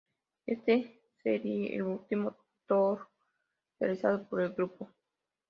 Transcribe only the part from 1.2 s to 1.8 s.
sería